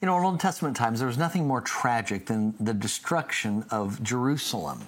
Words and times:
You 0.00 0.06
know, 0.06 0.18
in 0.18 0.24
Old 0.24 0.40
Testament 0.40 0.76
times, 0.76 0.98
there 0.98 1.08
was 1.08 1.16
nothing 1.16 1.46
more 1.46 1.62
tragic 1.62 2.26
than 2.26 2.54
the 2.60 2.74
destruction 2.74 3.64
of 3.70 4.02
Jerusalem. 4.02 4.82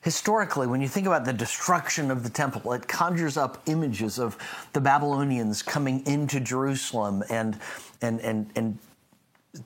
Historically, 0.00 0.66
when 0.66 0.80
you 0.80 0.88
think 0.88 1.06
about 1.06 1.24
the 1.24 1.32
destruction 1.32 2.10
of 2.10 2.24
the 2.24 2.30
temple, 2.30 2.72
it 2.72 2.88
conjures 2.88 3.36
up 3.36 3.62
images 3.66 4.18
of 4.18 4.36
the 4.72 4.80
Babylonians 4.80 5.62
coming 5.62 6.04
into 6.06 6.40
Jerusalem 6.40 7.22
and, 7.30 7.58
and, 8.02 8.20
and, 8.20 8.50
and 8.56 8.78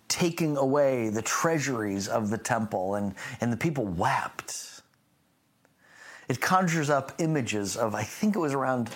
taking 0.09 0.57
away 0.59 1.09
the 1.09 1.23
treasuries 1.23 2.07
of 2.09 2.29
the 2.29 2.39
temple, 2.39 2.97
and, 2.97 3.15
and 3.41 3.53
the 3.53 3.57
people 3.57 3.85
wept. 3.85 4.83
It 6.29 6.41
conjures 6.41 6.91
up 6.91 7.13
images 7.19 7.77
of, 7.77 7.95
I 7.95 8.05
think 8.05 8.37
it 8.37 8.39
was 8.39 8.55
around 8.55 8.91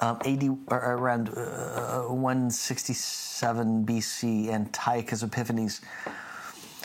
um, 0.00 0.18
80 0.24 0.50
or 0.68 0.78
around 0.78 1.30
uh, 1.30 2.02
167 2.02 3.86
BC, 3.86 4.48
Antiochus 4.48 5.22
Epiphanes 5.22 5.80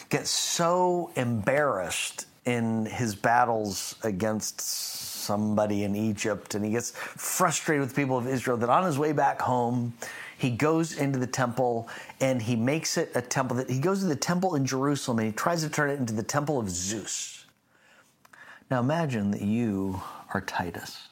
gets 0.09 0.29
so 0.29 1.11
embarrassed 1.15 2.27
in 2.45 2.85
his 2.85 3.15
battles 3.15 3.95
against 4.03 4.61
somebody 4.61 5.83
in 5.83 5.95
Egypt, 5.95 6.55
and 6.55 6.65
he 6.65 6.71
gets 6.71 6.91
frustrated 6.91 7.81
with 7.81 7.89
the 7.89 8.01
people 8.01 8.17
of 8.17 8.27
Israel 8.27 8.57
that 8.57 8.69
on 8.69 8.83
his 8.83 8.97
way 8.97 9.11
back 9.11 9.41
home, 9.41 9.93
he 10.37 10.49
goes 10.49 10.97
into 10.97 11.19
the 11.19 11.27
temple 11.27 11.87
and 12.19 12.41
he 12.41 12.55
makes 12.55 12.97
it 12.97 13.11
a 13.13 13.21
temple 13.21 13.57
that 13.57 13.69
he 13.69 13.77
goes 13.77 13.99
to 13.99 14.07
the 14.07 14.15
temple 14.15 14.55
in 14.55 14.65
Jerusalem 14.65 15.19
and 15.19 15.27
he 15.27 15.33
tries 15.33 15.61
to 15.61 15.69
turn 15.69 15.91
it 15.91 15.99
into 15.99 16.13
the 16.13 16.23
temple 16.23 16.59
of 16.59 16.67
Zeus. 16.67 17.45
Now 18.71 18.79
imagine 18.79 19.29
that 19.31 19.41
you 19.41 20.01
are 20.33 20.41
Titus. 20.41 21.09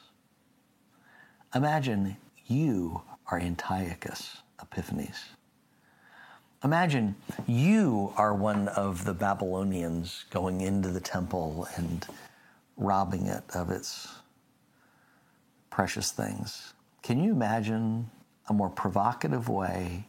Imagine 1.52 2.16
you 2.46 3.02
are 3.26 3.40
Antiochus 3.40 4.36
Epiphanes. 4.62 5.30
Imagine 6.62 7.16
you 7.48 8.12
are 8.16 8.32
one 8.32 8.68
of 8.68 9.04
the 9.04 9.14
Babylonians 9.14 10.26
going 10.30 10.60
into 10.60 10.90
the 10.90 11.00
temple 11.00 11.66
and 11.76 12.06
robbing 12.76 13.26
it 13.26 13.42
of 13.52 13.70
its 13.70 14.14
precious 15.70 16.12
things. 16.12 16.72
Can 17.02 17.20
you 17.20 17.32
imagine 17.32 18.08
a 18.48 18.52
more 18.52 18.70
provocative 18.70 19.48
way 19.48 20.04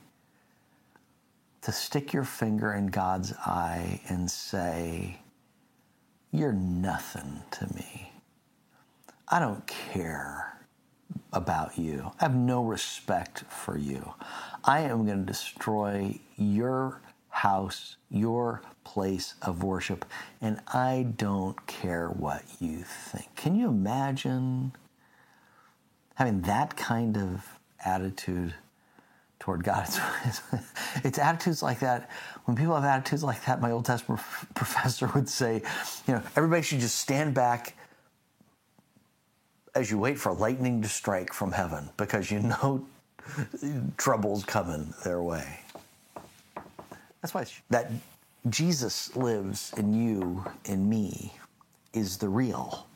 to 1.63 1.71
stick 1.71 2.13
your 2.13 2.23
finger 2.23 2.71
in 2.73 2.87
God's 2.87 3.33
eye 3.33 3.99
and 4.09 4.29
say, 4.29 5.19
You're 6.31 6.53
nothing 6.53 7.41
to 7.49 7.73
me. 7.73 8.11
I 9.27 9.39
don't 9.39 9.65
care 9.65 10.50
about 11.33 11.77
you. 11.77 12.11
I 12.19 12.23
have 12.23 12.35
no 12.35 12.63
respect 12.63 13.41
for 13.49 13.77
you. 13.77 14.13
I 14.63 14.81
am 14.81 15.05
going 15.05 15.19
to 15.19 15.25
destroy 15.25 16.19
your 16.37 17.01
house, 17.29 17.95
your 18.09 18.61
place 18.83 19.35
of 19.41 19.63
worship, 19.63 20.05
and 20.41 20.59
I 20.67 21.07
don't 21.17 21.65
care 21.67 22.07
what 22.09 22.43
you 22.59 22.83
think. 22.83 23.33
Can 23.35 23.55
you 23.55 23.69
imagine 23.69 24.73
having 26.15 26.41
that 26.41 26.75
kind 26.75 27.17
of 27.17 27.59
attitude 27.83 28.53
toward 29.39 29.63
God. 29.63 29.87
It's, 30.23 30.41
it's, 31.03 31.17
attitudes 31.17 31.63
like 31.63 31.79
that. 31.79 32.09
When 32.45 32.55
people 32.55 32.75
have 32.75 32.85
attitudes 32.85 33.23
like 33.23 33.43
that, 33.45 33.59
my 33.59 33.71
Old 33.71 33.85
Testament 33.85 34.21
professor 34.53 35.07
would 35.07 35.27
say, 35.27 35.63
you 36.07 36.13
know, 36.13 36.21
everybody 36.35 36.61
should 36.61 36.79
just 36.79 36.99
stand 36.99 37.33
back 37.33 37.75
as 39.75 39.89
you 39.89 39.97
wait 39.97 40.17
for 40.19 40.33
lightning 40.33 40.81
to 40.81 40.87
strike 40.87 41.33
from 41.33 41.51
heaven 41.51 41.89
because 41.97 42.29
you 42.29 42.39
know 42.39 42.85
trouble's 43.97 44.43
coming 44.43 44.93
their 45.03 45.21
way. 45.21 45.59
That's 47.21 47.33
why 47.33 47.45
that 47.69 47.91
Jesus 48.49 49.15
lives 49.15 49.73
in 49.77 49.93
you, 49.93 50.43
in 50.65 50.89
me, 50.89 51.33
is 51.93 52.17
the 52.17 52.29
real, 52.29 52.87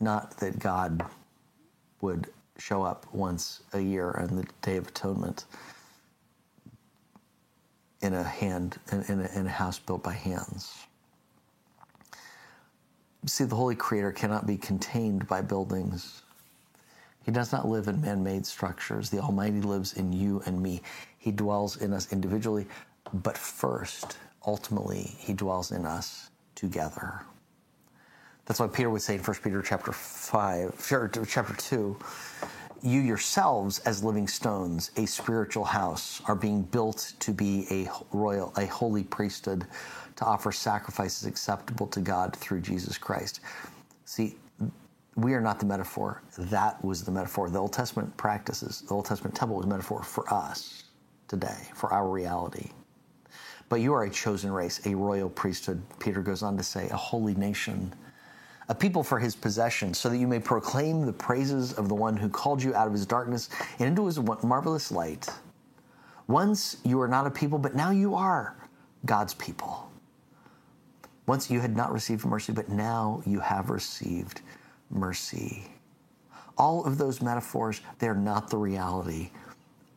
not 0.00 0.36
that 0.38 0.58
God 0.58 1.02
would 2.00 2.28
show 2.58 2.82
up 2.82 3.06
once 3.12 3.62
a 3.72 3.80
year 3.80 4.12
on 4.18 4.36
the 4.36 4.46
Day 4.62 4.76
of 4.76 4.88
Atonement 4.88 5.44
in 8.02 8.14
a 8.14 8.22
hand 8.22 8.78
in 8.92 9.20
a, 9.20 9.38
in 9.38 9.46
a 9.46 9.50
house 9.50 9.78
built 9.78 10.02
by 10.02 10.12
hands. 10.14 10.86
See, 13.26 13.44
the 13.44 13.56
Holy 13.56 13.76
Creator 13.76 14.12
cannot 14.12 14.46
be 14.46 14.56
contained 14.56 15.28
by 15.28 15.42
buildings. 15.42 16.22
He 17.24 17.30
does 17.30 17.52
not 17.52 17.68
live 17.68 17.86
in 17.86 18.00
man 18.00 18.24
made 18.24 18.46
structures. 18.46 19.10
The 19.10 19.18
Almighty 19.20 19.60
lives 19.60 19.92
in 19.92 20.12
you 20.12 20.42
and 20.46 20.60
me. 20.62 20.80
He 21.18 21.30
dwells 21.30 21.76
in 21.76 21.92
us 21.92 22.10
individually, 22.12 22.66
but 23.12 23.36
first, 23.36 24.16
ultimately, 24.46 25.14
He 25.18 25.34
dwells 25.34 25.70
in 25.70 25.84
us 25.84 26.30
together. 26.54 27.20
That's 28.46 28.58
why 28.58 28.68
Peter 28.68 28.88
would 28.88 29.02
say 29.02 29.16
in 29.16 29.20
1 29.20 29.36
Peter 29.44 29.60
chapter 29.60 29.92
5, 29.92 30.74
chapter 31.28 31.54
2, 31.54 31.96
you 32.82 33.00
yourselves 33.00 33.80
as 33.80 34.02
living 34.02 34.26
stones, 34.26 34.90
a 34.96 35.06
spiritual 35.06 35.64
house, 35.64 36.22
are 36.26 36.34
being 36.34 36.62
built 36.62 37.12
to 37.20 37.32
be 37.32 37.66
a 37.70 37.90
royal, 38.16 38.52
a 38.56 38.64
holy 38.66 39.04
priesthood, 39.04 39.66
to 40.20 40.26
offer 40.26 40.52
sacrifices 40.52 41.26
acceptable 41.26 41.86
to 41.88 42.00
God 42.00 42.36
through 42.36 42.60
Jesus 42.60 42.98
Christ. 42.98 43.40
See, 44.04 44.36
we 45.16 45.32
are 45.32 45.40
not 45.40 45.58
the 45.58 45.66
metaphor. 45.66 46.22
That 46.38 46.82
was 46.84 47.02
the 47.02 47.10
metaphor. 47.10 47.48
The 47.48 47.58
Old 47.58 47.72
Testament 47.72 48.14
practices, 48.18 48.82
the 48.82 48.94
Old 48.94 49.06
Testament 49.06 49.34
temple 49.34 49.56
was 49.56 49.66
metaphor 49.66 50.02
for 50.02 50.32
us 50.32 50.84
today, 51.26 51.56
for 51.74 51.90
our 51.92 52.06
reality. 52.06 52.70
But 53.70 53.80
you 53.80 53.94
are 53.94 54.04
a 54.04 54.10
chosen 54.10 54.52
race, 54.52 54.84
a 54.84 54.94
royal 54.94 55.30
priesthood. 55.30 55.82
Peter 55.98 56.20
goes 56.20 56.42
on 56.42 56.56
to 56.58 56.62
say, 56.62 56.88
a 56.90 56.96
holy 56.96 57.34
nation 57.34 57.94
a 58.68 58.74
people 58.74 59.02
for 59.02 59.18
his 59.18 59.34
possession, 59.34 59.92
so 59.92 60.08
that 60.08 60.18
you 60.18 60.28
may 60.28 60.38
proclaim 60.38 61.04
the 61.04 61.12
praises 61.12 61.72
of 61.72 61.88
the 61.88 61.94
one 61.94 62.16
who 62.16 62.28
called 62.28 62.62
you 62.62 62.72
out 62.72 62.86
of 62.86 62.92
his 62.92 63.04
darkness 63.04 63.48
and 63.80 63.88
into 63.88 64.06
his 64.06 64.20
marvelous 64.44 64.92
light. 64.92 65.28
Once 66.28 66.76
you 66.84 66.96
were 66.96 67.08
not 67.08 67.26
a 67.26 67.30
people, 67.30 67.58
but 67.58 67.74
now 67.74 67.90
you 67.90 68.14
are 68.14 68.56
God's 69.04 69.34
people. 69.34 69.89
Once 71.30 71.48
you 71.48 71.60
had 71.60 71.76
not 71.76 71.92
received 71.92 72.24
mercy, 72.24 72.52
but 72.52 72.68
now 72.68 73.22
you 73.24 73.38
have 73.38 73.70
received 73.70 74.42
mercy. 74.90 75.62
All 76.58 76.84
of 76.84 76.98
those 76.98 77.22
metaphors, 77.22 77.80
they're 78.00 78.16
not 78.16 78.50
the 78.50 78.56
reality 78.56 79.30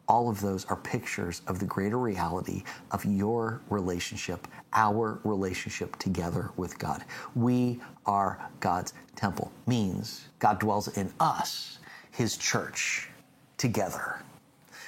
all 0.08 0.30
of 0.30 0.42
those 0.42 0.66
are 0.66 0.76
pictures 0.76 1.42
of 1.48 1.60
the 1.60 1.66
greater 1.66 1.98
reality 1.98 2.64
of 2.92 3.04
your 3.06 3.62
relationship, 3.70 4.48
our 4.74 5.20
relationship 5.24 5.96
together 5.98 6.52
with 6.58 6.78
God. 6.78 7.04
We 7.36 7.80
are 8.06 8.40
God's 8.60 8.94
temple, 9.16 9.52
means 9.66 10.28
God 10.40 10.60
dwells 10.60 10.90
in 10.98 11.12
us, 11.20 11.80
his 12.12 12.38
church, 12.38 13.10
together. 13.58 14.20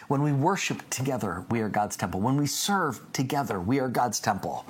When 0.07 0.21
we 0.21 0.31
worship 0.31 0.87
together, 0.89 1.45
we 1.49 1.61
are 1.61 1.69
God's 1.69 1.97
temple. 1.97 2.21
When 2.21 2.37
we 2.37 2.45
serve 2.45 3.01
together, 3.11 3.59
we 3.59 3.79
are 3.79 3.87
God's 3.87 4.19
temple. 4.19 4.65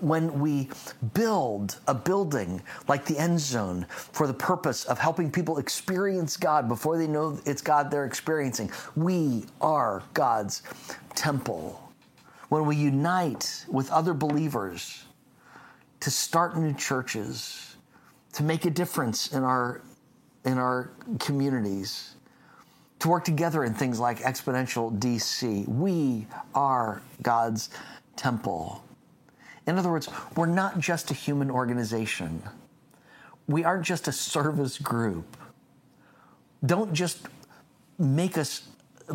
When 0.00 0.38
we 0.38 0.68
build 1.14 1.80
a 1.88 1.94
building 1.94 2.62
like 2.86 3.04
the 3.04 3.18
end 3.18 3.40
zone 3.40 3.86
for 3.90 4.26
the 4.26 4.34
purpose 4.34 4.84
of 4.84 4.98
helping 4.98 5.30
people 5.30 5.58
experience 5.58 6.36
God 6.36 6.68
before 6.68 6.98
they 6.98 7.06
know 7.06 7.40
it's 7.44 7.62
God 7.62 7.90
they're 7.90 8.04
experiencing, 8.04 8.70
we 8.94 9.46
are 9.60 10.02
God's 10.14 10.62
temple. 11.14 11.82
When 12.48 12.66
we 12.66 12.76
unite 12.76 13.64
with 13.68 13.90
other 13.90 14.14
believers 14.14 15.04
to 16.00 16.10
start 16.10 16.56
new 16.56 16.74
churches, 16.74 17.76
to 18.34 18.42
make 18.42 18.66
a 18.66 18.70
difference 18.70 19.32
in 19.32 19.42
our 19.42 19.80
in 20.44 20.58
our 20.58 20.92
communities, 21.18 22.15
to 22.98 23.08
work 23.08 23.24
together 23.24 23.64
in 23.64 23.74
things 23.74 24.00
like 24.00 24.18
Exponential 24.20 24.96
DC. 24.98 25.68
We 25.68 26.26
are 26.54 27.02
God's 27.22 27.70
temple. 28.16 28.82
In 29.66 29.78
other 29.78 29.90
words, 29.90 30.08
we're 30.36 30.46
not 30.46 30.78
just 30.78 31.10
a 31.10 31.14
human 31.14 31.50
organization. 31.50 32.42
We 33.46 33.64
aren't 33.64 33.84
just 33.84 34.08
a 34.08 34.12
service 34.12 34.78
group. 34.78 35.36
Don't 36.64 36.92
just 36.94 37.26
make 37.98 38.38
us 38.38 38.68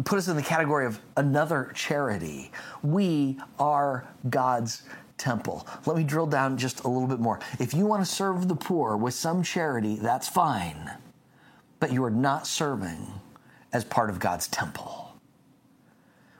put 0.06 0.18
us 0.18 0.27
in 0.27 0.36
the 0.36 0.44
category 0.44 0.86
of 0.86 1.00
another 1.18 1.72
charity. 1.75 2.51
We 2.81 3.39
are 3.60 4.07
God's 4.30 4.84
temple. 5.18 5.68
Let 5.86 5.98
me 5.98 6.04
drill 6.04 6.27
down 6.27 6.57
just 6.57 6.84
a 6.84 6.88
little 6.88 7.07
bit 7.07 7.19
more. 7.19 7.39
If 7.60 7.74
you 7.74 7.86
want 7.86 8.04
to 8.06 8.12
serve 8.12 8.48
the 8.48 8.56
poor 8.56 8.95
with 8.95 9.13
some 9.13 9.44
charity, 9.44 9.95
that's 9.95 10.30
fine. 10.30 10.92
But 11.80 11.92
you 11.92 12.04
are 12.04 12.12
not 12.12 12.48
serving 12.48 13.20
as 13.73 13.83
part 13.83 14.09
of 14.09 14.19
God's 14.19 14.47
temple. 14.47 15.15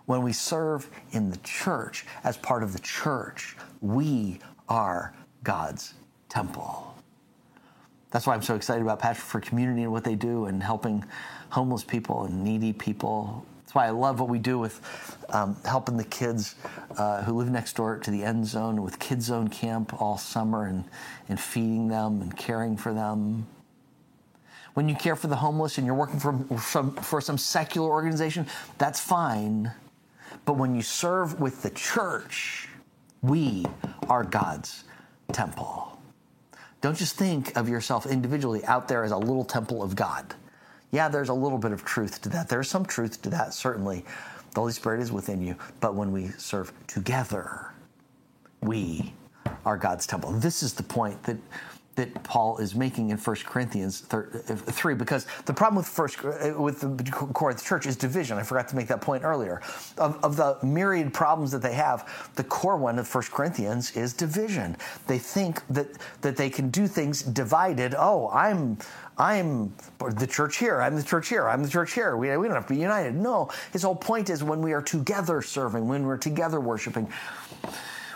When 0.06 0.24
we 0.24 0.34
serve 0.34 0.90
in 1.12 1.30
the 1.30 1.38
church 1.38 2.06
as 2.24 2.36
part 2.38 2.64
of 2.64 2.74
the 2.74 2.80
church, 2.80 3.56
we 3.80 4.40
are 4.68 5.14
God's 5.44 5.94
temple. 6.30 6.94
That's 8.10 8.28
why 8.28 8.34
I'm 8.34 8.42
so 8.42 8.56
excited 8.56 8.82
about 8.82 9.00
Pastor 9.00 9.24
for 9.24 9.40
Community 9.40 9.84
and 9.84 9.92
what 9.92 10.04
they 10.04 10.16
do 10.16 10.46
and 10.46 10.62
helping 10.62 11.06
homeless 11.50 11.84
people 11.84 12.26
and 12.26 12.44
needy 12.44 12.74
people 12.74 13.46
That's 13.72 13.76
why 13.76 13.88
I 13.88 13.92
love 13.92 14.20
what 14.20 14.28
we 14.28 14.38
do 14.38 14.60
with 14.60 15.18
um, 15.30 15.56
helping 15.64 15.96
the 15.96 16.04
kids 16.04 16.56
uh, 16.98 17.24
who 17.24 17.32
live 17.32 17.50
next 17.50 17.78
door 17.78 17.98
to 18.00 18.12
the 18.12 18.22
end 18.22 18.46
zone 18.46 18.82
with 18.82 19.00
Kid 19.00 19.22
Zone 19.22 19.48
Camp 19.48 20.02
all 20.02 20.18
summer 20.18 20.66
and, 20.66 20.84
and 21.30 21.40
feeding 21.40 21.88
them 21.88 22.22
and 22.22 22.36
caring 22.36 22.76
for 22.76 22.94
them. 22.94 23.48
When 24.74 24.88
you 24.88 24.96
care 24.96 25.16
for 25.16 25.28
the 25.28 25.36
homeless 25.36 25.78
and 25.78 25.86
you're 25.86 25.96
working 25.96 26.20
for 26.20 26.46
some, 26.60 26.96
for 26.96 27.20
some 27.20 27.38
secular 27.38 27.90
organization, 27.90 28.48
that's 28.78 29.00
fine. 29.00 29.72
But 30.46 30.54
when 30.58 30.76
you 30.76 30.82
serve 30.82 31.40
with 31.40 31.62
the 31.62 31.70
church, 31.72 32.70
we 33.22 33.66
are 34.08 34.24
God's 34.24 34.86
temple. 35.32 36.00
Don't 36.82 36.98
just 36.98 37.16
think 37.16 37.56
of 37.58 37.70
yourself 37.70 38.06
individually 38.06 38.64
out 38.66 38.88
there 38.88 39.04
as 39.04 39.12
a 39.12 39.18
little 39.18 39.44
temple 39.44 39.84
of 39.84 39.96
God. 39.96 40.34
Yeah, 40.92 41.08
there's 41.08 41.30
a 41.30 41.34
little 41.34 41.58
bit 41.58 41.72
of 41.72 41.86
truth 41.86 42.22
to 42.24 42.30
that. 42.30 42.50
There's 42.50 42.70
some 42.70 42.86
truth 42.86 43.22
to 43.22 43.30
that, 43.30 43.54
certainly. 43.54 44.04
The 44.54 44.60
Holy 44.60 44.74
Spirit 44.74 45.02
is 45.02 45.12
within 45.12 45.42
you. 45.42 45.56
But 45.80 45.96
when 45.96 46.12
we 46.12 46.30
serve 46.30 46.74
together, 46.88 47.72
we 48.62 49.14
are 49.66 49.78
God's 49.78 50.08
temple. 50.08 50.32
This 50.34 50.64
is 50.64 50.74
the 50.74 50.84
point 50.84 51.22
that 51.24 51.38
that 52.02 52.24
Paul 52.24 52.58
is 52.58 52.74
making 52.74 53.12
in 53.12 53.18
1 53.18 53.36
Corinthians 53.46 54.04
uh, 54.12 54.22
3 54.22 54.96
because 54.96 55.28
the 55.46 55.54
problem 55.54 55.78
with 55.78 55.88
first 55.88 56.18
uh, 56.26 56.60
with 56.60 56.82
the 56.82 57.12
Corinth 57.12 57.64
church 57.64 57.86
is 57.86 57.96
division. 57.96 58.40
I 58.40 58.44
forgot 58.44 58.68
to 58.70 58.76
make 58.76 58.88
that 58.88 59.02
point 59.02 59.24
earlier. 59.24 59.62
Of, 60.00 60.24
of 60.24 60.36
the 60.36 60.58
myriad 60.64 61.14
problems 61.14 61.52
that 61.52 61.62
they 61.62 61.74
have, 61.74 62.32
the 62.36 62.44
core 62.44 62.78
one 62.78 62.98
of 62.98 63.14
1 63.14 63.24
Corinthians 63.32 63.96
is 63.96 64.14
division. 64.14 64.78
They 65.06 65.20
think 65.20 65.62
that 65.68 65.88
that 66.22 66.36
they 66.38 66.50
can 66.50 66.70
do 66.72 66.88
things 66.88 67.22
divided. 67.22 67.94
Oh, 67.96 68.30
I'm 68.34 68.78
I'm 69.18 69.74
the 70.00 70.26
church 70.26 70.58
here. 70.58 70.82
I'm 70.82 70.96
the 70.96 71.04
church 71.04 71.30
here. 71.30 71.48
I'm 71.48 71.62
the 71.62 71.70
church 71.70 71.94
here. 71.94 72.18
We, 72.18 72.36
we 72.38 72.48
don't 72.48 72.56
have 72.56 72.68
to 72.68 72.74
be 72.74 72.80
united. 72.80 73.14
No, 73.14 73.50
his 73.72 73.84
whole 73.84 73.96
point 73.96 74.32
is 74.32 74.44
when 74.44 74.62
we 74.62 74.74
are 74.74 74.82
together 74.82 75.44
serving, 75.44 75.88
when 75.88 76.04
we're 76.08 76.18
together 76.18 76.60
worshiping, 76.60 77.08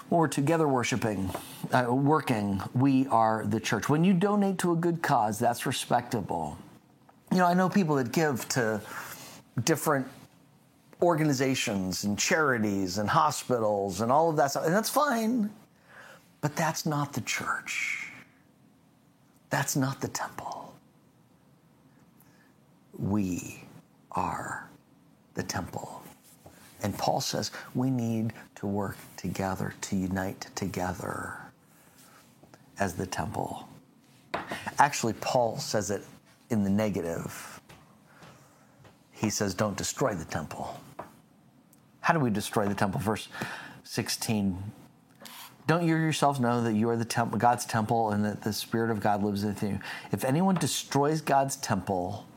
we're 0.10 0.28
together 0.28 0.68
worshiping, 0.68 1.30
uh, 1.72 1.88
working, 1.90 2.62
we 2.74 3.07
are 3.07 3.46
the 3.46 3.60
church. 3.60 3.90
When 3.90 4.04
you 4.04 4.13
donate 4.13 4.60
to 4.60 4.72
a 4.72 4.75
good 4.75 5.02
cause, 5.02 5.40
that's 5.40 5.66
respectable. 5.66 6.57
You 7.31 7.40
know, 7.40 7.46
I 7.46 7.54
know 7.54 7.69
people 7.69 7.96
that 7.96 8.12
give 8.12 8.48
to 8.50 8.81
different 9.63 10.07
organizations 11.02 12.04
and 12.04 12.18
charities 12.18 12.98
and 12.98 13.10
hospitals 13.10 14.02
and 14.02 14.12
all 14.12 14.30
of 14.30 14.36
that 14.38 14.52
stuff, 14.52 14.66
and 14.66 14.74
that's 14.74 14.90
fine, 14.90 15.50
but 16.42 16.56
that's 16.56 16.86
not 16.86 17.13
the 17.13 17.22
church. 17.22 18.12
That's 19.50 19.75
not 19.75 20.02
the 20.02 20.07
temple. 20.07 20.74
We 22.98 23.63
are 24.12 24.69
the 25.34 25.44
temple. 25.44 26.05
And 26.83 26.98
Paul 26.98 27.22
says 27.22 27.51
we 27.74 27.89
need 27.89 28.33
to 28.56 28.68
work 28.68 28.98
together, 29.18 29.74
to 29.81 29.95
unite 29.95 30.48
together 30.56 31.38
as 32.80 32.95
the 32.95 33.07
temple. 33.07 33.68
Actually, 34.77 35.13
Paul 35.13 35.57
says 35.57 35.92
it 35.92 36.04
in 36.50 36.63
the 36.63 36.69
negative. 36.69 37.62
He 39.12 39.30
says, 39.30 39.54
Don't 39.54 39.77
destroy 39.77 40.13
the 40.13 40.25
temple. 40.25 40.80
How 42.01 42.13
do 42.13 42.19
we 42.19 42.30
destroy 42.30 42.68
the 42.68 42.75
temple? 42.75 43.00
Verse 43.00 43.30
16. 43.83 44.57
Don't 45.68 45.83
you 45.83 45.95
yourselves 45.95 46.39
know 46.39 46.62
that 46.62 46.74
you 46.74 46.88
are 46.89 46.95
the 46.98 47.06
temple, 47.06 47.39
God's 47.39 47.66
temple, 47.66 48.12
and 48.12 48.24
that 48.24 48.44
the 48.44 48.54
Spirit 48.54 48.92
of 48.92 49.00
God 49.00 49.24
lives 49.24 49.44
within 49.44 49.71
you? 49.71 49.80
If 50.12 50.24
anyone 50.24 50.56
destroys 50.56 51.21
God's 51.21 51.56
temple, 51.56 52.28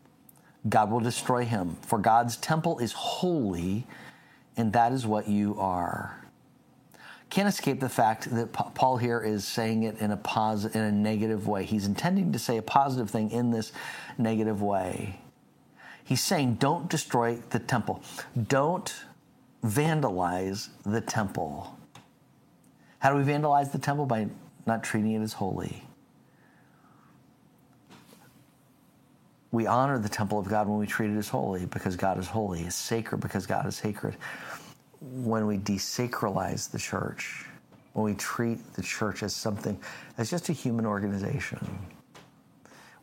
God 0.68 0.90
will 0.90 1.00
destroy 1.00 1.44
him. 1.44 1.76
For 1.82 1.98
God's 1.98 2.36
temple 2.38 2.78
is 2.78 2.92
holy, 2.92 3.86
and 4.58 4.72
that 4.74 4.92
is 4.92 5.06
what 5.06 5.28
you 5.28 5.58
are. 5.58 6.22
Can't 7.30 7.48
escape 7.48 7.80
the 7.80 7.88
fact 7.88 8.34
that 8.34 8.52
Paul 8.52 8.96
here 8.96 9.20
is 9.20 9.46
saying 9.46 9.82
it 9.84 9.98
in 10.00 10.10
a 10.10 10.16
positive, 10.16 10.76
in 10.76 10.82
a 10.82 10.92
negative 10.92 11.46
way. 11.46 11.64
He's 11.64 11.86
intending 11.86 12.32
to 12.32 12.38
say 12.38 12.56
a 12.56 12.62
positive 12.62 13.10
thing 13.10 13.30
in 13.30 13.50
this 13.50 13.72
negative 14.16 14.62
way. 14.62 15.20
He's 16.04 16.22
saying, 16.22 16.54
don't 16.54 16.88
destroy 16.88 17.36
the 17.50 17.58
temple. 17.58 18.02
Don't 18.48 18.94
vandalize 19.62 20.68
the 20.86 21.02
temple. 21.02 21.76
How 22.98 23.12
do 23.12 23.18
we 23.18 23.24
vandalize 23.24 23.72
the 23.72 23.78
temple? 23.78 24.06
By 24.06 24.28
not 24.66 24.82
treating 24.82 25.12
it 25.12 25.20
as 25.20 25.34
holy. 25.34 25.82
We 29.50 29.66
honor 29.66 29.98
the 29.98 30.08
temple 30.08 30.38
of 30.38 30.48
God 30.48 30.68
when 30.68 30.78
we 30.78 30.86
treat 30.86 31.10
it 31.10 31.16
as 31.16 31.28
holy 31.28 31.66
because 31.66 31.96
God 31.96 32.18
is 32.18 32.26
holy. 32.26 32.62
It's 32.62 32.76
sacred 32.76 33.20
because 33.20 33.46
God 33.46 33.66
is 33.66 33.76
sacred 33.76 34.16
when 35.00 35.46
we 35.46 35.58
desacralize 35.58 36.70
the 36.70 36.78
church, 36.78 37.46
when 37.92 38.04
we 38.04 38.14
treat 38.14 38.74
the 38.74 38.82
church 38.82 39.22
as 39.22 39.34
something, 39.34 39.78
as 40.16 40.30
just 40.30 40.48
a 40.48 40.52
human 40.52 40.86
organization, 40.86 41.78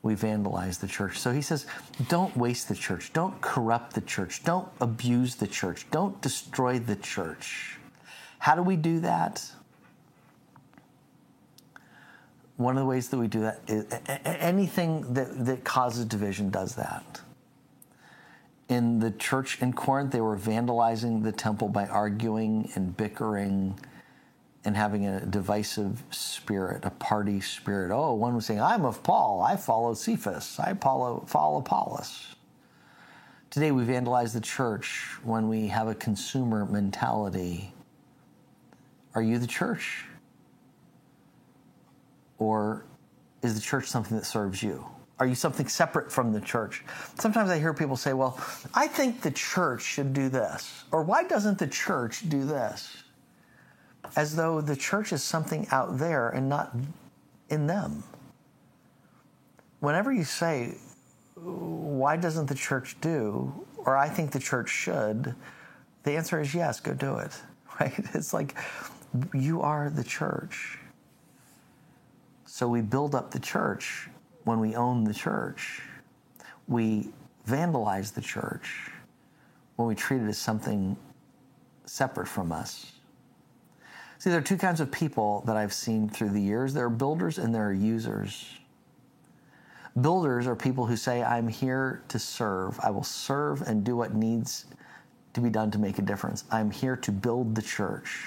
we 0.02 0.14
vandalize 0.16 0.80
the 0.80 0.88
church. 0.88 1.18
So 1.18 1.32
he 1.32 1.42
says, 1.42 1.66
don't 2.10 2.36
waste 2.38 2.70
the 2.70 2.76
church. 2.76 3.12
Don't 3.14 3.40
corrupt 3.42 3.96
the 3.96 4.02
church. 4.02 4.44
Don't 4.44 4.68
abuse 4.80 5.36
the 5.36 5.48
church. 5.48 5.88
Don't 5.90 6.22
destroy 6.22 6.78
the 6.78 6.96
church. 6.98 7.78
How 8.38 8.56
do 8.56 8.62
we 8.62 8.76
do 8.76 9.00
that? 9.00 9.44
One 12.58 12.78
of 12.78 12.82
the 12.82 12.88
ways 12.88 13.10
that 13.10 13.18
we 13.18 13.28
do 13.28 13.42
that 13.42 13.62
is 13.68 13.86
anything 14.26 15.14
that, 15.14 15.46
that 15.46 15.64
causes 15.64 16.06
division 16.06 16.50
does 16.50 16.76
that 16.76 17.22
in 18.70 19.00
the 19.00 19.12
church 19.12 19.62
in 19.62 19.74
Corinth, 19.74 20.12
they 20.12 20.22
were 20.22 20.38
vandalizing 20.38 21.24
the 21.24 21.32
temple 21.32 21.70
by 21.70 21.86
arguing 21.88 22.70
and 22.76 22.96
bickering 22.96 23.80
and 24.64 24.76
having 24.76 25.06
a 25.06 25.24
divisive 25.24 26.02
spirit, 26.10 26.84
a 26.84 26.90
party 26.90 27.40
spirit. 27.40 27.92
Oh, 27.92 28.14
one 28.16 28.34
was 28.34 28.48
saying, 28.48 28.62
I'm 28.62 28.84
of 28.84 29.04
Paul, 29.04 29.42
I 29.42 29.56
follow 29.56 29.94
Cephas, 29.94 30.60
I 30.60 30.74
follow, 30.74 31.24
follow 31.28 31.60
Apollos. 31.60 32.36
Today, 33.52 33.72
we 33.72 33.84
vandalize 33.84 34.34
the 34.34 34.42
church 34.42 35.06
when 35.24 35.48
we 35.48 35.68
have 35.68 35.88
a 35.88 35.96
consumer 35.96 36.66
mentality. 36.66 37.72
Are 39.14 39.22
you 39.22 39.38
the 39.38 39.48
church? 39.48 40.06
Or 42.46 42.86
is 43.42 43.56
the 43.56 43.62
church 43.62 43.88
something 43.88 44.16
that 44.16 44.26
serves 44.26 44.62
you? 44.62 44.86
Are 45.18 45.26
you 45.26 45.34
something 45.34 45.68
separate 45.68 46.12
from 46.12 46.32
the 46.32 46.40
church? 46.40 46.84
Sometimes 47.18 47.50
I 47.50 47.58
hear 47.58 47.74
people 47.74 47.98
say, 47.98 48.14
well, 48.14 48.40
I 48.76 48.86
think 48.86 49.22
the 49.22 49.32
church 49.32 49.82
should 49.82 50.14
do 50.14 50.30
this. 50.30 50.84
Or 50.92 51.02
why 51.02 51.24
doesn't 51.24 51.58
the 51.58 51.66
church 51.66 52.30
do 52.30 52.46
this? 52.46 53.04
As 54.16 54.36
though 54.36 54.62
the 54.62 54.76
church 54.76 55.12
is 55.12 55.24
something 55.24 55.68
out 55.72 55.98
there 55.98 56.30
and 56.30 56.48
not 56.48 56.76
in 57.50 57.66
them. 57.66 58.04
Whenever 59.80 60.14
you 60.14 60.24
say, 60.24 60.76
why 61.34 62.16
doesn't 62.16 62.46
the 62.46 62.56
church 62.56 62.96
do, 63.02 63.66
or 63.78 63.98
I 63.98 64.08
think 64.08 64.32
the 64.32 64.40
church 64.40 64.70
should, 64.70 65.34
the 66.04 66.12
answer 66.12 66.40
is 66.40 66.54
yes, 66.54 66.80
go 66.80 66.94
do 66.94 67.18
it. 67.18 67.32
Right? 67.78 67.94
It's 68.14 68.34
like 68.34 68.56
you 69.34 69.62
are 69.62 69.90
the 69.90 70.04
church. 70.04 70.80
So 72.56 72.70
we 72.70 72.80
build 72.80 73.16
up 73.16 73.32
the 73.32 73.40
church 73.40 74.08
when 74.46 74.62
we 74.62 74.76
own 74.78 75.04
the 75.04 75.14
church. 75.14 75.82
We 76.70 77.10
vandalize 77.46 78.14
the 78.14 78.22
church 78.22 78.92
when 79.76 79.90
we 79.90 79.94
treat 79.94 80.22
it 80.22 80.28
as 80.30 80.38
something 80.38 80.96
separate 81.84 82.30
from 82.30 82.54
us. 82.54 82.94
See, 84.20 84.30
there 84.30 84.40
are 84.40 84.42
two 84.42 84.56
kinds 84.56 84.80
of 84.80 84.90
people 84.90 85.44
that 85.46 85.58
I've 85.58 85.74
seen 85.74 86.08
through 86.08 86.30
the 86.30 86.40
years 86.40 86.74
there 86.74 86.86
are 86.86 86.90
builders 86.90 87.40
and 87.40 87.54
there 87.54 87.68
are 87.68 87.74
users. 87.74 88.48
Builders 90.00 90.48
are 90.48 90.56
people 90.56 90.86
who 90.86 90.96
say, 90.96 91.24
I'm 91.24 91.50
here 91.50 92.04
to 92.08 92.18
serve. 92.18 92.80
I 92.82 92.90
will 92.90 93.04
serve 93.04 93.64
and 93.64 93.84
do 93.84 93.98
what 93.98 94.14
needs 94.14 94.68
to 95.34 95.42
be 95.42 95.50
done 95.50 95.72
to 95.72 95.78
make 95.78 96.00
a 96.00 96.04
difference. 96.04 96.46
I'm 96.50 96.72
here 96.72 96.96
to 96.96 97.12
build 97.12 97.54
the 97.54 97.62
church. 97.62 98.26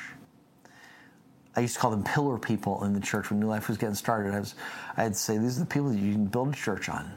I 1.59 1.63
used 1.63 1.75
to 1.75 1.81
call 1.81 1.91
them 1.91 2.05
pillar 2.05 2.39
people 2.39 2.85
in 2.85 2.93
the 2.93 3.01
church 3.01 3.31
when 3.31 3.41
New 3.41 3.49
Life 3.49 3.67
was 3.67 3.77
getting 3.77 3.97
started. 3.97 4.33
I 4.33 4.39
was, 4.39 4.55
I'd 4.97 5.17
say 5.17 5.39
these 5.39 5.57
are 5.57 5.65
the 5.65 5.67
people 5.67 5.91
that 5.91 5.99
you 5.99 6.13
can 6.13 6.27
build 6.27 6.51
a 6.51 6.57
church 6.57 6.89
on. 6.89 7.11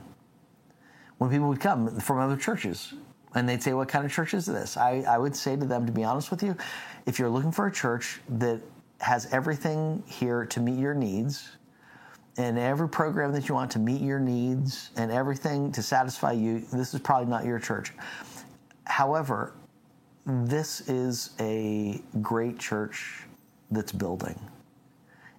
When 1.19 1.29
people 1.29 1.47
would 1.49 1.59
come 1.59 1.99
from 1.99 2.17
other 2.17 2.35
churches 2.35 2.95
and 3.35 3.47
they'd 3.47 3.61
say, 3.61 3.73
"What 3.73 3.87
kind 3.87 4.03
of 4.03 4.11
church 4.11 4.33
is 4.33 4.47
this?" 4.47 4.77
I, 4.77 5.03
I 5.07 5.19
would 5.19 5.35
say 5.35 5.55
to 5.55 5.63
them, 5.63 5.85
to 5.85 5.91
be 5.91 6.03
honest 6.03 6.31
with 6.31 6.41
you, 6.41 6.57
if 7.05 7.19
you're 7.19 7.29
looking 7.29 7.51
for 7.51 7.67
a 7.67 7.71
church 7.71 8.19
that 8.29 8.61
has 8.99 9.31
everything 9.31 10.01
here 10.07 10.47
to 10.47 10.59
meet 10.59 10.79
your 10.79 10.95
needs, 10.95 11.51
and 12.39 12.57
every 12.57 12.89
program 12.89 13.33
that 13.33 13.47
you 13.47 13.53
want 13.53 13.69
to 13.73 13.79
meet 13.79 14.01
your 14.01 14.19
needs 14.19 14.89
and 14.97 15.11
everything 15.11 15.71
to 15.73 15.83
satisfy 15.83 16.31
you, 16.31 16.61
this 16.73 16.95
is 16.95 16.99
probably 16.99 17.29
not 17.29 17.45
your 17.45 17.59
church. 17.59 17.93
However, 18.85 19.53
this 20.25 20.89
is 20.89 21.35
a 21.39 22.01
great 22.23 22.57
church 22.57 23.27
that's 23.71 23.91
building. 23.91 24.39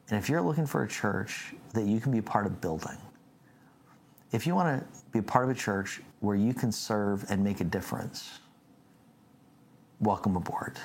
And 0.09 0.19
if 0.19 0.29
you're 0.29 0.43
looking 0.43 0.67
for 0.67 0.83
a 0.83 0.89
church 0.89 1.55
that 1.75 1.85
you 1.85 2.01
can 2.01 2.13
be 2.13 2.19
a 2.19 2.23
part 2.23 2.47
of 2.47 2.61
building, 2.61 2.99
if 4.33 4.47
you 4.47 4.55
want 4.55 4.81
to 4.81 5.03
be 5.13 5.19
a 5.19 5.23
part 5.23 5.45
of 5.45 5.51
a 5.51 5.55
church 5.59 6.01
where 6.21 6.37
you 6.37 6.55
can 6.55 6.73
serve 6.73 7.25
and 7.31 7.45
make 7.45 7.61
a 7.61 7.65
difference, 7.65 8.41
welcome 10.01 10.37
aboard. 10.37 10.79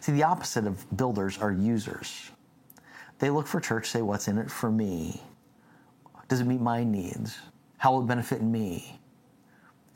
See, 0.00 0.12
the 0.12 0.24
opposite 0.24 0.66
of 0.66 0.96
builders 0.96 1.38
are 1.38 1.52
users. 1.52 2.30
They 3.18 3.30
look 3.30 3.46
for 3.46 3.60
church, 3.60 3.88
say, 3.88 4.02
What's 4.02 4.28
in 4.28 4.38
it 4.38 4.50
for 4.50 4.70
me? 4.70 5.20
Does 6.28 6.40
it 6.40 6.46
meet 6.46 6.60
my 6.60 6.84
needs? 6.84 7.38
How 7.78 7.92
will 7.92 8.02
it 8.02 8.06
benefit 8.06 8.42
me? 8.42 9.00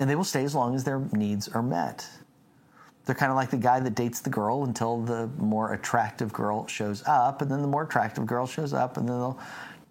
And 0.00 0.10
they 0.10 0.16
will 0.16 0.24
stay 0.24 0.44
as 0.44 0.54
long 0.54 0.74
as 0.74 0.84
their 0.84 1.00
needs 1.12 1.48
are 1.48 1.62
met. 1.62 2.08
They're 3.04 3.14
kind 3.14 3.30
of 3.30 3.36
like 3.36 3.50
the 3.50 3.58
guy 3.58 3.80
that 3.80 3.94
dates 3.94 4.20
the 4.20 4.30
girl 4.30 4.64
until 4.64 5.00
the 5.02 5.28
more 5.38 5.74
attractive 5.74 6.32
girl 6.32 6.66
shows 6.66 7.02
up, 7.06 7.42
and 7.42 7.50
then 7.50 7.60
the 7.60 7.68
more 7.68 7.82
attractive 7.82 8.26
girl 8.26 8.46
shows 8.46 8.72
up, 8.72 8.96
and 8.96 9.08
then 9.08 9.18
they'll 9.18 9.38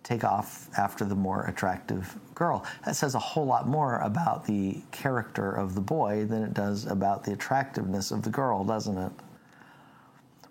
take 0.03 0.23
off 0.23 0.67
after 0.77 1.05
the 1.05 1.15
more 1.15 1.45
attractive 1.45 2.17
girl. 2.35 2.65
That 2.85 2.95
says 2.95 3.15
a 3.15 3.19
whole 3.19 3.45
lot 3.45 3.67
more 3.67 3.99
about 3.99 4.45
the 4.45 4.81
character 4.91 5.51
of 5.51 5.75
the 5.75 5.81
boy 5.81 6.25
than 6.25 6.43
it 6.43 6.53
does 6.53 6.85
about 6.85 7.23
the 7.23 7.33
attractiveness 7.33 8.11
of 8.11 8.23
the 8.23 8.29
girl, 8.29 8.63
doesn't 8.63 8.97
it? 8.97 9.11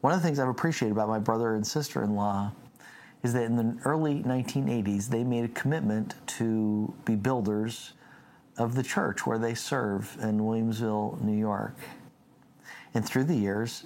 One 0.00 0.12
of 0.12 0.21
the 0.21 0.26
things 0.26 0.38
I've 0.38 0.49
appreciated 0.49 0.92
about 0.92 1.09
my 1.09 1.19
brother 1.19 1.54
and 1.54 1.66
sister 1.66 2.02
in 2.02 2.14
law 2.14 2.52
is 3.23 3.33
that 3.35 3.45
in 3.45 3.57
the 3.57 3.76
early 3.85 4.23
1980s, 4.23 5.09
they 5.09 5.23
made 5.23 5.45
a 5.45 5.49
commitment 5.49 6.14
to 6.26 6.92
be 7.04 7.14
builders 7.14 7.92
of 8.57 8.75
the 8.75 8.83
church 8.83 9.26
where 9.26 9.38
they 9.38 9.54
serve 9.54 10.16
in 10.21 10.40
Williamsville, 10.40 11.21
New 11.21 11.38
York. 11.38 11.76
And 12.94 13.04
through 13.04 13.25
the 13.25 13.37
years, 13.37 13.84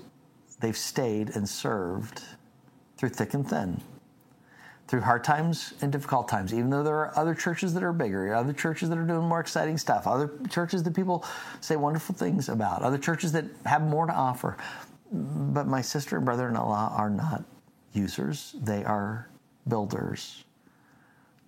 they've 0.60 0.76
stayed 0.76 1.30
and 1.30 1.48
served 1.48 2.22
through 2.96 3.10
thick 3.10 3.34
and 3.34 3.48
thin, 3.48 3.80
through 4.88 5.00
hard 5.00 5.22
times 5.24 5.74
and 5.80 5.92
difficult 5.92 6.28
times, 6.28 6.52
even 6.52 6.70
though 6.70 6.82
there 6.82 6.96
are 6.96 7.16
other 7.16 7.34
churches 7.34 7.74
that 7.74 7.82
are 7.82 7.92
bigger, 7.92 8.34
other 8.34 8.52
churches 8.52 8.88
that 8.88 8.98
are 8.98 9.06
doing 9.06 9.28
more 9.28 9.40
exciting 9.40 9.78
stuff, 9.78 10.06
other 10.06 10.30
churches 10.48 10.82
that 10.82 10.94
people 10.94 11.24
say 11.60 11.76
wonderful 11.76 12.14
things 12.14 12.48
about, 12.48 12.82
other 12.82 12.98
churches 12.98 13.32
that 13.32 13.44
have 13.64 13.82
more 13.82 14.06
to 14.06 14.12
offer. 14.12 14.56
But 15.12 15.66
my 15.66 15.82
sister 15.82 16.16
and 16.16 16.24
brother 16.24 16.48
in 16.48 16.54
law 16.54 16.92
are 16.96 17.10
not 17.10 17.44
users, 17.92 18.54
they 18.60 18.84
are 18.84 19.28
builders. 19.68 20.44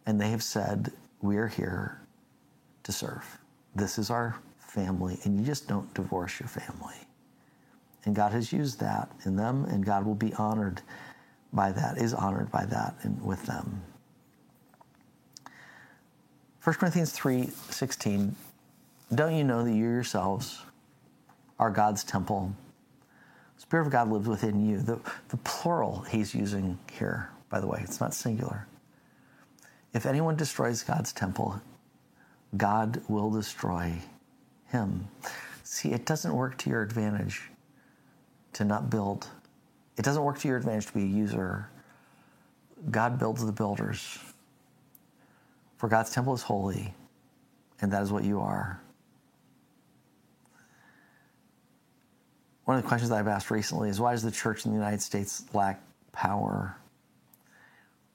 And 0.06 0.20
they 0.20 0.30
have 0.30 0.42
said, 0.42 0.92
We 1.20 1.36
are 1.36 1.48
here 1.48 2.00
to 2.84 2.92
serve. 2.92 3.38
This 3.74 3.98
is 3.98 4.10
our 4.10 4.36
family, 4.58 5.18
and 5.24 5.38
you 5.38 5.44
just 5.44 5.68
don't 5.68 5.92
divorce 5.94 6.40
your 6.40 6.48
family. 6.48 6.96
And 8.04 8.14
God 8.14 8.32
has 8.32 8.52
used 8.52 8.80
that 8.80 9.10
in 9.24 9.36
them, 9.36 9.64
and 9.64 9.84
God 9.84 10.06
will 10.06 10.14
be 10.14 10.32
honored 10.34 10.80
by 11.52 11.72
that, 11.72 11.98
is 11.98 12.14
honored 12.14 12.50
by 12.50 12.64
that 12.66 12.94
and 13.02 13.22
with 13.24 13.44
them. 13.46 13.82
1 16.64 16.76
Corinthians 16.76 17.12
3 17.12 17.46
16. 17.70 18.34
Don't 19.14 19.34
you 19.34 19.44
know 19.44 19.64
that 19.64 19.72
you 19.72 19.84
yourselves 19.84 20.60
are 21.58 21.70
God's 21.70 22.04
temple? 22.04 22.52
The 23.56 23.62
Spirit 23.62 23.86
of 23.86 23.92
God 23.92 24.10
lives 24.10 24.28
within 24.28 24.68
you. 24.68 24.80
The, 24.80 24.98
the 25.28 25.38
plural 25.38 26.00
he's 26.10 26.34
using 26.34 26.78
here, 26.92 27.30
by 27.48 27.60
the 27.60 27.66
way, 27.66 27.80
it's 27.82 28.00
not 28.00 28.12
singular. 28.12 28.66
If 29.94 30.04
anyone 30.04 30.36
destroys 30.36 30.82
God's 30.82 31.12
temple, 31.12 31.60
God 32.56 33.02
will 33.08 33.30
destroy 33.30 33.94
him. 34.66 35.08
See, 35.64 35.92
it 35.92 36.06
doesn't 36.06 36.34
work 36.34 36.58
to 36.58 36.70
your 36.70 36.82
advantage 36.82 37.50
to 38.58 38.64
not 38.64 38.90
build. 38.90 39.28
It 39.96 40.04
doesn't 40.04 40.22
work 40.22 40.38
to 40.40 40.48
your 40.48 40.56
advantage 40.56 40.86
to 40.86 40.92
be 40.92 41.02
a 41.02 41.06
user. 41.06 41.70
God 42.90 43.18
builds 43.18 43.44
the 43.44 43.52
builders. 43.52 44.18
For 45.76 45.88
God's 45.88 46.10
temple 46.10 46.34
is 46.34 46.42
holy, 46.42 46.92
and 47.80 47.92
that 47.92 48.02
is 48.02 48.10
what 48.10 48.24
you 48.24 48.40
are. 48.40 48.80
One 52.64 52.76
of 52.76 52.82
the 52.82 52.88
questions 52.88 53.12
I've 53.12 53.28
asked 53.28 53.50
recently 53.50 53.90
is 53.90 54.00
why 54.00 54.10
does 54.12 54.24
the 54.24 54.30
church 54.30 54.66
in 54.66 54.72
the 54.72 54.76
United 54.76 55.00
States 55.00 55.44
lack 55.54 55.80
power? 56.10 56.76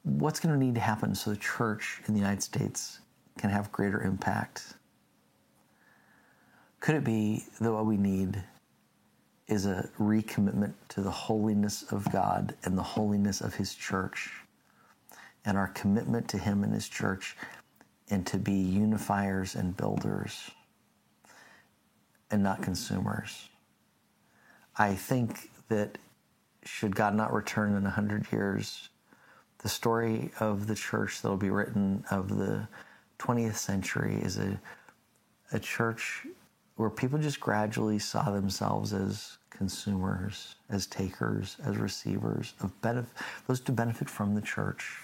What's 0.03 0.41
going 0.41 0.53
to 0.53 0.63
need 0.63 0.75
to 0.75 0.81
happen 0.81 1.15
so 1.15 1.31
the 1.31 1.37
church 1.37 2.01
in 2.07 2.13
the 2.13 2.19
United 2.19 2.43
States 2.43 2.99
can 3.37 3.49
have 3.49 3.71
greater 3.71 4.01
impact? 4.01 4.73
Could 6.81 6.95
it 6.95 7.05
be 7.05 7.45
that 7.61 7.71
what 7.71 7.85
we 7.85 7.95
need 7.95 8.43
is 9.53 9.65
a 9.67 9.87
recommitment 9.99 10.73
to 10.89 11.01
the 11.01 11.11
holiness 11.11 11.83
of 11.91 12.11
God 12.11 12.55
and 12.63 12.77
the 12.77 12.83
holiness 12.83 13.39
of 13.39 13.53
His 13.53 13.75
church, 13.75 14.31
and 15.45 15.57
our 15.57 15.67
commitment 15.69 16.27
to 16.29 16.37
Him 16.37 16.63
and 16.63 16.73
His 16.73 16.89
church, 16.89 17.37
and 18.09 18.25
to 18.27 18.37
be 18.37 18.53
unifiers 18.53 19.55
and 19.55 19.77
builders 19.77 20.51
and 22.31 22.41
not 22.41 22.63
consumers. 22.63 23.47
I 24.75 24.95
think 24.95 25.51
that 25.69 25.99
should 26.65 26.95
God 26.95 27.13
not 27.13 27.31
return 27.31 27.75
in 27.75 27.85
a 27.85 27.91
hundred 27.91 28.25
years, 28.31 28.89
the 29.59 29.69
story 29.69 30.31
of 30.39 30.65
the 30.65 30.75
church 30.75 31.21
that 31.21 31.29
will 31.29 31.37
be 31.37 31.51
written 31.51 32.03
of 32.09 32.35
the 32.37 32.67
20th 33.19 33.55
century 33.55 34.15
is 34.15 34.37
a, 34.39 34.59
a 35.51 35.59
church 35.59 36.25
where 36.75 36.89
people 36.89 37.19
just 37.19 37.39
gradually 37.39 37.99
saw 37.99 38.31
themselves 38.31 38.93
as 38.93 39.37
consumers, 39.49 40.55
as 40.69 40.87
takers, 40.87 41.57
as 41.65 41.77
receivers 41.77 42.53
of 42.61 42.71
benef- 42.81 43.07
those 43.47 43.59
to 43.61 43.71
benefit 43.71 44.09
from 44.09 44.33
the 44.33 44.41
church, 44.41 45.03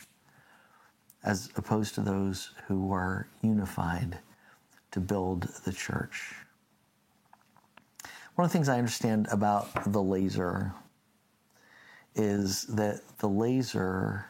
as 1.23 1.49
opposed 1.55 1.93
to 1.95 2.01
those 2.01 2.51
who 2.67 2.87
were 2.87 3.27
unified 3.41 4.17
to 4.91 4.99
build 4.99 5.43
the 5.65 5.71
church. 5.71 6.33
One 8.35 8.45
of 8.45 8.51
the 8.51 8.57
things 8.57 8.69
I 8.69 8.77
understand 8.77 9.27
about 9.31 9.91
the 9.91 10.01
laser 10.01 10.73
is 12.15 12.63
that 12.63 13.01
the 13.19 13.27
laser, 13.27 14.25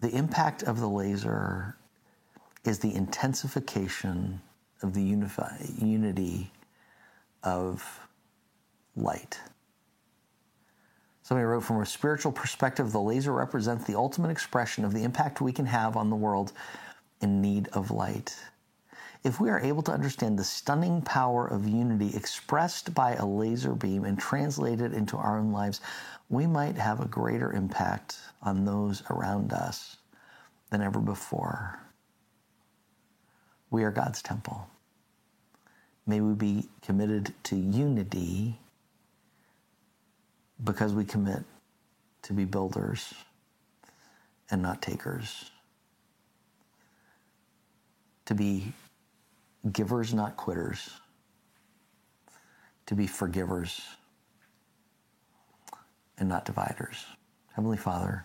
the 0.00 0.10
impact 0.10 0.64
of 0.64 0.80
the 0.80 0.88
laser 0.88 1.76
is 2.64 2.80
the 2.80 2.94
intensification 2.94 4.40
of 4.82 4.94
the 4.94 5.02
unity 5.02 6.50
of 7.42 8.00
light. 8.94 9.38
Somebody 11.22 11.44
wrote 11.44 11.64
from 11.64 11.80
a 11.80 11.86
spiritual 11.86 12.30
perspective, 12.32 12.92
the 12.92 13.00
laser 13.00 13.32
represents 13.32 13.84
the 13.84 13.96
ultimate 13.96 14.30
expression 14.30 14.84
of 14.84 14.92
the 14.92 15.02
impact 15.02 15.40
we 15.40 15.52
can 15.52 15.66
have 15.66 15.96
on 15.96 16.08
the 16.08 16.16
world 16.16 16.52
in 17.20 17.40
need 17.40 17.68
of 17.72 17.90
light. 17.90 18.36
If 19.24 19.40
we 19.40 19.50
are 19.50 19.58
able 19.58 19.82
to 19.82 19.92
understand 19.92 20.38
the 20.38 20.44
stunning 20.44 21.02
power 21.02 21.48
of 21.48 21.66
unity 21.66 22.14
expressed 22.14 22.94
by 22.94 23.14
a 23.14 23.26
laser 23.26 23.74
beam 23.74 24.04
and 24.04 24.16
translate 24.16 24.80
it 24.80 24.92
into 24.92 25.16
our 25.16 25.38
own 25.38 25.50
lives, 25.50 25.80
we 26.28 26.46
might 26.46 26.76
have 26.76 27.00
a 27.00 27.08
greater 27.08 27.52
impact 27.52 28.18
on 28.42 28.64
those 28.64 29.02
around 29.10 29.52
us 29.52 29.96
than 30.70 30.80
ever 30.80 31.00
before. 31.00 31.80
We 33.76 33.84
are 33.84 33.90
God's 33.90 34.22
temple. 34.22 34.66
May 36.06 36.22
we 36.22 36.32
be 36.32 36.66
committed 36.80 37.34
to 37.42 37.56
unity 37.56 38.58
because 40.64 40.94
we 40.94 41.04
commit 41.04 41.44
to 42.22 42.32
be 42.32 42.46
builders 42.46 43.12
and 44.50 44.62
not 44.62 44.80
takers. 44.80 45.50
To 48.24 48.34
be 48.34 48.72
givers, 49.70 50.14
not 50.14 50.38
quitters. 50.38 50.88
To 52.86 52.94
be 52.94 53.06
forgivers 53.06 53.78
and 56.16 56.30
not 56.30 56.46
dividers. 56.46 57.04
Heavenly 57.52 57.76
Father, 57.76 58.24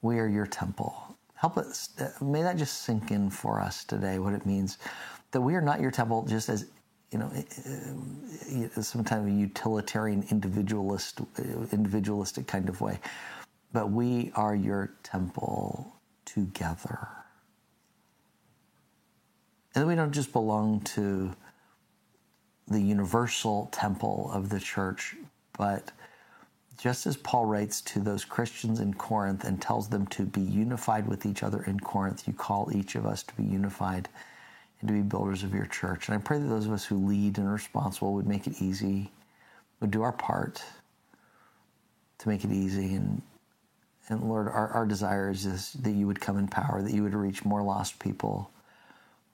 we 0.00 0.18
are 0.20 0.26
your 0.26 0.46
temple. 0.46 1.18
Help 1.34 1.58
us, 1.58 1.90
may 2.20 2.42
that 2.42 2.56
just 2.56 2.82
sink 2.82 3.10
in 3.10 3.28
for 3.30 3.60
us 3.60 3.84
today, 3.84 4.18
what 4.18 4.32
it 4.32 4.46
means 4.46 4.78
that 5.32 5.40
we 5.40 5.54
are 5.54 5.60
not 5.60 5.80
your 5.80 5.90
temple 5.90 6.24
just 6.28 6.48
as 6.48 6.66
you 7.14 7.20
know, 7.20 7.30
eh, 7.32 7.42
eh, 8.50 8.82
some 8.82 9.04
kind 9.04 9.22
of 9.28 9.32
utilitarian 9.32 10.24
individualist, 10.30 11.20
individualistic 11.70 12.48
kind 12.48 12.68
of 12.68 12.80
way. 12.80 12.98
But 13.72 13.92
we 13.92 14.32
are 14.34 14.56
your 14.56 14.94
temple 15.04 15.94
together. 16.24 17.06
And 19.76 19.86
we 19.86 19.94
don't 19.94 20.10
just 20.10 20.32
belong 20.32 20.80
to 20.96 21.32
the 22.66 22.80
universal 22.80 23.68
temple 23.70 24.30
of 24.32 24.48
the 24.48 24.58
church, 24.58 25.14
but 25.56 25.92
just 26.78 27.06
as 27.06 27.16
Paul 27.16 27.46
writes 27.46 27.80
to 27.82 28.00
those 28.00 28.24
Christians 28.24 28.80
in 28.80 28.94
Corinth 28.94 29.44
and 29.44 29.60
tells 29.60 29.88
them 29.88 30.06
to 30.08 30.24
be 30.24 30.40
unified 30.40 31.06
with 31.06 31.26
each 31.26 31.42
other 31.42 31.62
in 31.62 31.80
Corinth, 31.80 32.26
you 32.26 32.32
call 32.32 32.70
each 32.74 32.94
of 32.94 33.06
us 33.06 33.22
to 33.24 33.34
be 33.34 33.44
unified 33.44 34.08
and 34.80 34.88
to 34.88 34.94
be 34.94 35.02
builders 35.02 35.42
of 35.42 35.54
your 35.54 35.66
church. 35.66 36.08
And 36.08 36.16
I 36.16 36.20
pray 36.20 36.38
that 36.38 36.48
those 36.48 36.66
of 36.66 36.72
us 36.72 36.84
who 36.84 36.96
lead 36.96 37.38
and 37.38 37.46
are 37.48 37.52
responsible 37.52 38.14
would 38.14 38.26
make 38.26 38.46
it 38.46 38.60
easy, 38.60 39.10
would 39.80 39.90
do 39.90 40.02
our 40.02 40.12
part 40.12 40.62
to 42.18 42.28
make 42.28 42.44
it 42.44 42.52
easy. 42.52 42.94
And, 42.94 43.22
and 44.08 44.22
Lord, 44.22 44.48
our, 44.48 44.68
our 44.68 44.86
desire 44.86 45.30
is 45.30 45.72
that 45.74 45.92
you 45.92 46.06
would 46.06 46.20
come 46.20 46.38
in 46.38 46.48
power, 46.48 46.82
that 46.82 46.92
you 46.92 47.02
would 47.02 47.14
reach 47.14 47.44
more 47.44 47.62
lost 47.62 47.98
people, 47.98 48.50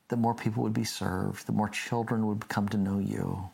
that 0.08 0.18
more 0.18 0.34
people 0.34 0.62
would 0.62 0.74
be 0.74 0.84
served, 0.84 1.46
that 1.46 1.52
more 1.52 1.68
children 1.68 2.26
would 2.26 2.48
come 2.48 2.68
to 2.68 2.76
know 2.76 2.98
you. 2.98 3.48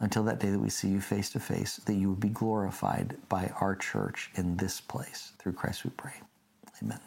Until 0.00 0.24
that 0.24 0.40
day 0.40 0.50
that 0.50 0.60
we 0.60 0.70
see 0.70 0.88
you 0.88 1.00
face 1.00 1.30
to 1.30 1.40
face, 1.40 1.76
that 1.78 1.94
you 1.94 2.10
would 2.10 2.20
be 2.20 2.30
glorified 2.30 3.16
by 3.28 3.52
our 3.60 3.76
church 3.76 4.30
in 4.36 4.56
this 4.58 4.80
place. 4.80 5.32
Through 5.38 5.54
Christ 5.54 5.84
we 5.84 5.90
pray. 5.92 6.14
Amen. 6.82 7.00